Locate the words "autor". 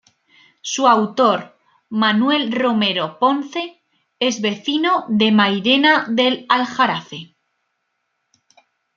0.87-1.55